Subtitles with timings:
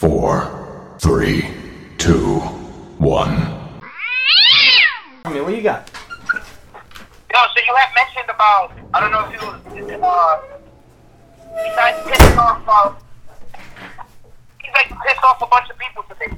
[0.00, 1.44] four, three,
[1.98, 2.38] two,
[2.96, 3.36] one.
[5.26, 5.90] I mean, what you got?
[6.24, 10.40] Yo, so you had mentioned about, I don't know if you, uh,
[11.52, 12.94] besides pissing off, uh,
[14.64, 16.34] he's like pissed off a bunch of people today.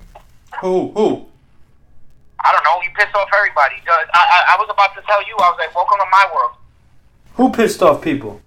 [0.61, 0.91] Who?
[0.97, 1.25] Who?
[2.41, 3.77] I don't know, you pissed off everybody.
[3.87, 6.57] I, I, I was about to tell you, I was like, welcome to my world.
[7.35, 8.41] Who pissed off people?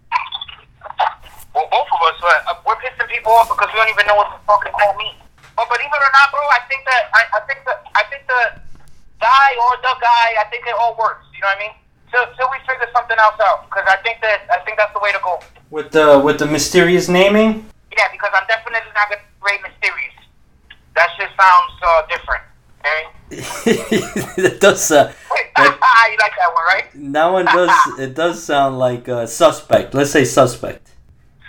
[1.56, 4.28] Well, both of us, uh, we're pissing people off because we don't even know what
[4.36, 5.16] the fuck is that mean.
[5.56, 8.28] But believe it or not, bro, I think that, I, I think that, I think
[8.28, 8.60] the
[9.24, 11.24] guy or the guy, I think it all works.
[11.32, 11.76] You know what I mean?
[12.12, 15.00] Till, till we figure something else out, because I think that, I think that's the
[15.00, 15.40] way to go.
[15.72, 17.66] With the with the mysterious naming?
[17.96, 20.16] Yeah, because I'm definitely not gonna rate mysterious.
[20.96, 22.44] That shit sounds uh, different.
[22.80, 23.02] Okay?
[24.44, 24.92] that does.
[24.92, 25.12] Uh,
[25.56, 26.88] that, you like that one, right?
[27.14, 27.74] that one does.
[28.00, 29.94] It does sound like uh, suspect.
[29.94, 30.92] Let's say suspect.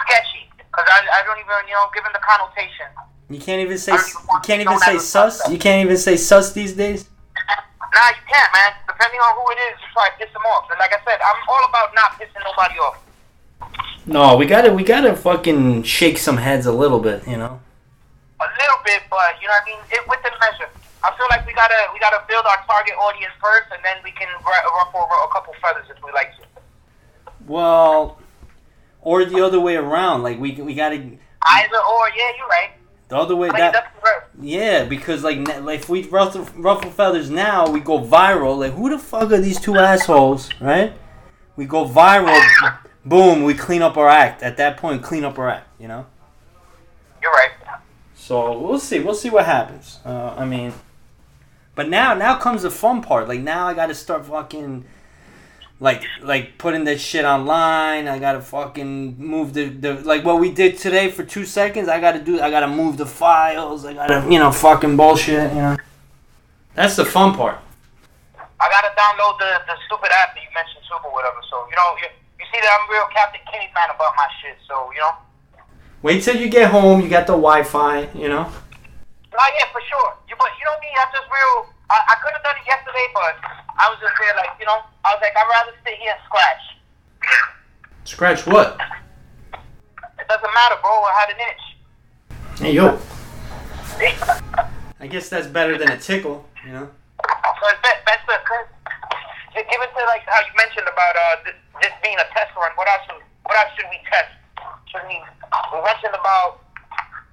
[0.01, 1.27] Sketchy, because I, I
[1.77, 2.87] don't even you know given the connotation.
[3.29, 3.93] You can't even say.
[3.93, 5.51] I don't even You can't even say sus.
[5.51, 7.09] You can't even say sus these days.
[7.97, 8.73] Nah, you can't, man.
[8.87, 10.69] Depending on who it is, you try to piss them off.
[10.71, 13.03] And like I said, I'm all about not pissing nobody off.
[14.07, 17.61] No, we gotta we gotta fucking shake some heads a little bit, you know.
[18.39, 19.79] A little bit, but you know what I mean.
[19.91, 20.71] It within measure.
[21.03, 24.13] I feel like we gotta we gotta build our target audience first, and then we
[24.13, 26.43] can ru- ruffle over a couple feathers if we like to.
[27.47, 28.19] Well,
[29.01, 30.23] or the other way around.
[30.23, 31.03] Like we we gotta
[31.49, 32.71] Either or, yeah, you're right.
[33.09, 33.93] the other way that.
[34.41, 38.59] Yeah, because like, like if we ruffle, ruffle feathers now, we go viral.
[38.59, 40.93] Like who the fuck are these two assholes, right?
[41.57, 42.39] We go viral.
[43.05, 44.43] boom, we clean up our act.
[44.43, 45.69] At that point, clean up our act.
[45.79, 46.07] You know.
[47.23, 47.51] You're right.
[48.15, 48.99] So we'll see.
[48.99, 50.01] We'll see what happens.
[50.05, 50.73] Uh, I mean,
[51.75, 53.29] but now now comes the fun part.
[53.29, 54.85] Like now I got to start fucking.
[55.79, 58.09] Like like putting this shit online.
[58.09, 61.89] I gotta fucking move the, the like what we did today for two seconds.
[61.89, 62.41] I gotta do.
[62.41, 63.85] I gotta move the files.
[63.85, 65.53] I gotta you know fucking bullshit.
[65.53, 65.77] You know.
[66.75, 67.59] That's the fun part.
[68.39, 71.45] I gotta download the, the stupid app that you mentioned, Super, whatever.
[71.51, 72.09] So you know, you,
[72.41, 74.57] you see that I'm real Captain Kenny fan about my shit.
[74.67, 75.13] So you know,
[76.01, 77.01] Wait till you get home.
[77.03, 78.09] You got the Wi-Fi.
[78.15, 78.49] You know.
[78.49, 80.17] not yet for sure.
[80.29, 81.76] You but you know me, I'm just real.
[81.91, 83.35] I, I could have done it yesterday, but
[83.79, 86.23] I was just there like you know, I was like I'd rather sit here and
[86.27, 86.65] scratch.
[88.05, 88.79] Scratch what?
[90.19, 90.91] It doesn't matter, bro.
[90.91, 91.65] I had an itch.
[92.61, 92.99] Hey yo.
[95.01, 96.45] I guess that's better than a tickle.
[96.67, 96.89] You know.
[97.23, 98.67] So it's best, best to cause
[99.55, 102.71] given to like how you mentioned about uh this, this being a test run.
[102.77, 103.03] What else?
[103.07, 104.33] should- What else should we test?
[104.91, 105.17] Should we?
[105.73, 106.61] We mentioned about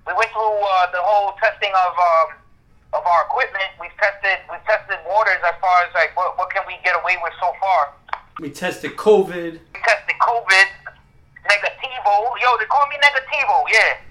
[0.07, 2.27] we went through uh, the whole testing of um,
[2.93, 3.69] of our equipment.
[3.81, 7.17] We've tested we've tested waters as far as like what what can we get away
[7.21, 7.93] with so far.
[8.39, 9.57] We tested COVID.
[9.57, 10.67] We tested COVID,
[11.49, 12.13] negativo.
[12.41, 13.57] Yo, they call me negativo.
[13.69, 14.01] Yeah,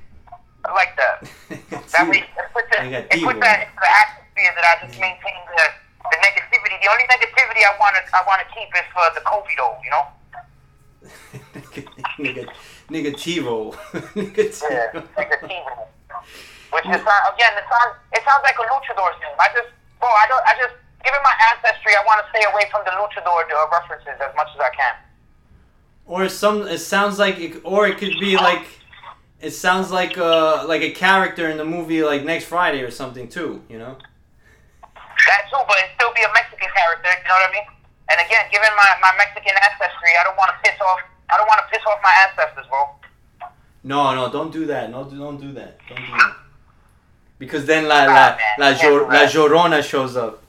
[0.66, 1.16] I like that.
[1.92, 5.64] That way, it puts, it, puts that into the atmosphere that I just maintain the,
[6.08, 6.80] the negativity.
[6.80, 9.90] The only negativity I want to I want to keep is for the COVID, you
[9.92, 10.08] know.
[12.88, 13.74] Negativo.
[14.16, 14.70] negativo.
[14.70, 15.81] Yeah, negativo.
[16.82, 19.38] Which is uh, again, it sounds it sounds like a luchador's name.
[19.38, 19.70] I just,
[20.02, 20.74] bro, I don't, I just,
[21.06, 24.60] given my ancestry, I want to stay away from the luchador references as much as
[24.60, 24.94] I can.
[26.06, 26.66] Or some.
[26.66, 27.38] It sounds like.
[27.38, 28.66] It, or it could be like.
[29.40, 33.28] It sounds like uh like a character in the movie like Next Friday or something
[33.28, 33.62] too.
[33.68, 33.96] You know.
[34.82, 37.10] That too, but it still be a Mexican character.
[37.10, 37.66] You know what I mean?
[38.10, 40.98] And again, given my, my Mexican ancestry, I don't want to piss off.
[41.30, 42.90] I don't want to piss off my ancestors, bro.
[43.84, 44.90] No, no, don't do that.
[44.90, 45.78] No, don't do that.
[45.88, 46.41] Don't do that.
[47.42, 50.40] Because then La La La, Jor- La Llorona shows up.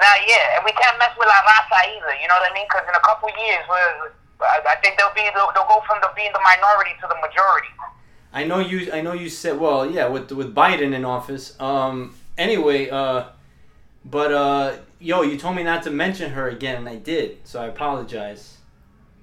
[0.00, 2.14] Nah, yeah, and we can't mess with La Raza either.
[2.22, 2.64] You know what I mean?
[2.66, 4.10] Because in a couple years, we're,
[4.40, 7.16] I, I think they'll be they'll, they'll go from the being the minority to the
[7.16, 7.68] majority.
[8.32, 8.90] I know you.
[8.90, 9.60] I know you said.
[9.60, 11.60] Well, yeah, with with Biden in office.
[11.60, 12.14] Um.
[12.38, 13.24] Anyway, uh,
[14.06, 17.36] but uh, yo, you told me not to mention her again, and I did.
[17.44, 18.56] So I apologize.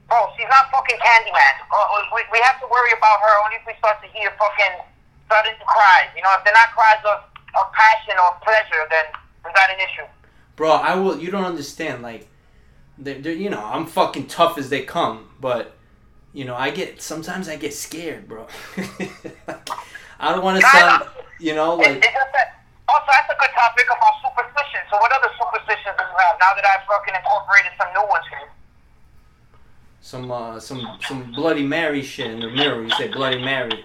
[0.07, 1.55] Bro, she's not fucking Candyman.
[1.73, 4.85] Uh, we, we have to worry about her only if we start to hear fucking
[5.29, 6.09] sudden cries.
[6.15, 7.23] You know, if they're not cries of,
[7.59, 9.05] of passion or pleasure, then
[9.45, 10.07] we got an issue.
[10.55, 11.19] Bro, I will.
[11.19, 12.01] You don't understand.
[12.01, 12.27] Like,
[12.97, 15.75] they're, they're, you know, I'm fucking tough as they come, but
[16.33, 18.47] you know, I get sometimes I get scared, bro.
[20.19, 21.03] I don't want to sound,
[21.39, 22.53] you know, like it's just that.
[22.89, 24.87] Also, that's a good topic about superstitions.
[24.89, 28.25] So, what other superstitions do you have now that I've fucking incorporated some new ones
[28.31, 28.47] here?
[30.07, 32.81] some uh, some some Bloody Mary shit in the mirror.
[32.81, 33.83] You say Bloody Mary.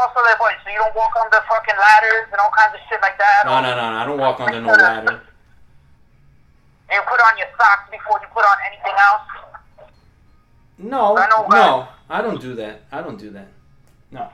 [0.00, 0.56] Are you the type what?
[0.64, 3.44] So you don't walk on the fucking ladders and all kinds of shit like that?
[3.44, 3.96] No, no, no, no.
[4.00, 5.20] I don't walk under no ladder.
[6.88, 9.28] You put on your socks before you put on anything else?
[10.80, 12.88] No, I no, I don't do that.
[12.90, 13.52] I don't do that.
[14.10, 14.26] No.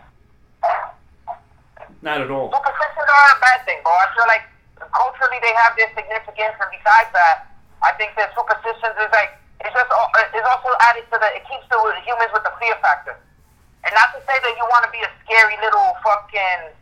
[2.00, 2.54] Not at all.
[2.54, 3.90] superstitions aren't a bad thing, bro.
[3.90, 4.46] I feel like
[4.78, 7.50] culturally they have their significance, and besides that,
[7.82, 9.34] I think that superstitions is like
[9.66, 11.76] it's just it's also added to the it keeps the
[12.06, 13.18] humans with the fear factor.
[13.86, 16.74] And not to say that you want to be a scary little fucking.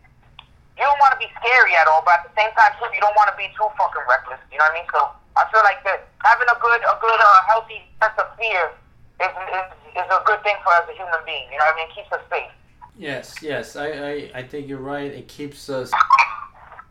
[0.74, 2.98] You don't want to be scary at all, but at the same time too, you
[2.98, 4.40] don't want to be too fucking reckless.
[4.50, 4.88] You know what I mean?
[4.90, 5.00] So
[5.36, 8.74] I feel like that having a good a good uh, healthy sense of fear
[9.20, 9.68] is, is
[10.00, 11.46] is a good thing for us as a human being.
[11.52, 11.88] You know what I mean?
[11.90, 12.50] It keeps us safe.
[12.96, 15.10] Yes, yes, I, I, I think you're right.
[15.10, 15.90] It keeps us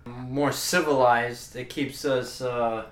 [0.06, 1.56] more civilized.
[1.56, 2.42] It keeps us.
[2.42, 2.86] Uh...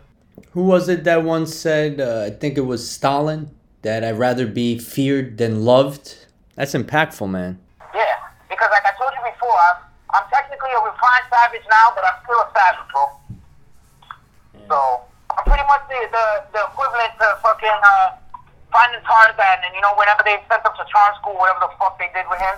[0.51, 1.99] Who was it that once said?
[1.99, 3.51] Uh, I think it was Stalin.
[3.81, 6.25] That I'd rather be feared than loved.
[6.61, 7.57] That's impactful, man.
[7.89, 9.81] Yeah, because like I told you before, I'm,
[10.13, 13.09] I'm technically a refined savage now, but I'm still a savage, bro.
[14.69, 14.77] So
[15.33, 18.13] I'm pretty much the the, the equivalent to fucking uh,
[18.69, 21.97] finding Tarzan, and you know whenever they sent him to charm school, whatever the fuck
[21.97, 22.53] they did with him.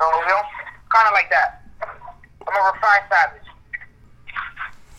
[0.00, 0.42] So you know,
[0.88, 1.60] kind of like that.
[2.48, 3.48] I'm a refined savage.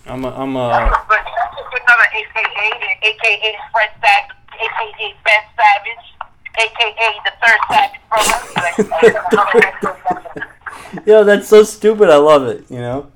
[0.06, 0.68] I'm a, I'm a.
[0.70, 6.06] a good, that's a good another AKA, AKA Fred Savage, AKA Ben Savage,
[6.62, 8.38] AKA the third Savage brother.
[11.10, 12.10] Yo, that's so stupid.
[12.10, 12.70] I love it.
[12.70, 13.10] You know.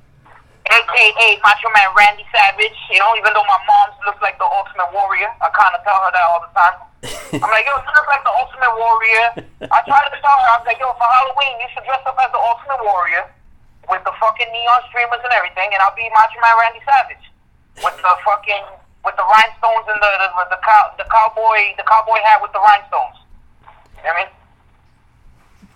[0.66, 2.76] AKA Macho Man Randy Savage.
[2.90, 6.02] You know, even though my mom looks like the Ultimate Warrior, I kind of tell
[6.02, 6.78] her that all the time.
[7.46, 9.28] I'm like, yo, you look like the Ultimate Warrior.
[9.70, 12.18] I try to tell her, I was like, yo, for Halloween, you should dress up
[12.18, 13.30] as the Ultimate Warrior
[13.88, 17.26] with the fucking neon streamers and everything, and I'll be Macho Man Randy Savage
[17.80, 18.66] with the fucking
[19.08, 22.60] with the rhinestones and the the the, cow, the cowboy the cowboy hat with the
[22.60, 23.24] rhinestones.
[23.96, 24.32] You know what I mean?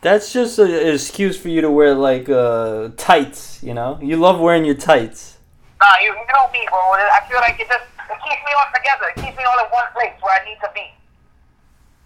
[0.04, 3.64] That's just a, an excuse for you to wear like uh, tights.
[3.64, 5.40] You know, you love wearing your tights.
[5.80, 7.00] Nah, you, you know me, bro.
[7.00, 9.08] I feel like it just it keeps me all together.
[9.16, 10.92] It keeps me all in one place where I need to be.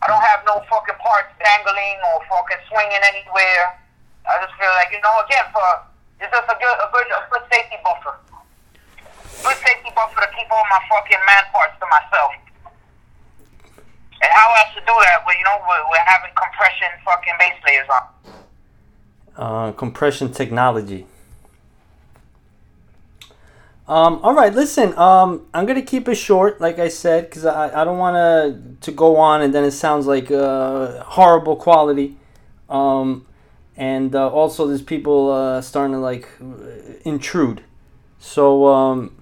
[0.06, 3.82] I don't have no fucking parts dangling or fucking swinging anywhere.
[4.30, 5.66] I just feel like you know, again, for
[6.22, 8.14] it's just a good, a good, a good safety buffer.
[9.96, 12.32] Good to keep all my fucking man parts to myself.
[14.22, 15.24] And how else to do that?
[15.26, 18.08] Well, you know, we're, we're having compression fucking base layers on.
[19.38, 21.06] Uh, compression technology.
[23.88, 24.98] Um, all right, listen.
[24.98, 28.90] Um, I'm gonna keep it short, like I said, because I, I don't want to
[28.90, 32.18] to go on and then it sounds like uh, horrible quality.
[32.68, 33.28] Um,
[33.78, 36.28] and uh, also there's people uh, starting to like
[37.04, 37.64] intrude.
[38.18, 39.16] So um,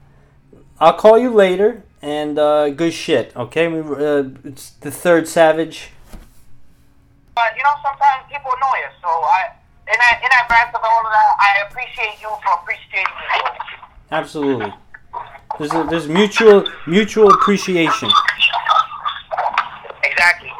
[0.83, 1.83] I'll call you later.
[2.03, 3.31] And uh, good shit.
[3.33, 5.91] Okay, we, uh, it's the third savage.
[7.33, 8.93] But you know, sometimes people annoy us.
[9.01, 9.55] So I,
[9.87, 13.39] in that, in advance of all of that, I appreciate you for appreciating me.
[14.11, 14.73] Absolutely.
[15.57, 18.11] There's a, there's mutual mutual appreciation.
[20.03, 20.51] Exactly.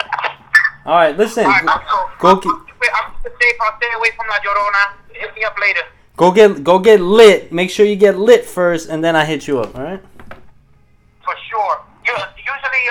[0.86, 1.44] All right, listen.
[1.44, 3.58] All right, man, so Go get I'm safe.
[3.60, 4.94] I'll stay away from La Llorona.
[5.12, 5.82] Hit me up later.
[6.16, 7.52] go get go get lit.
[7.52, 9.76] Make sure you get lit first, and then I hit you up.
[9.76, 10.02] All right.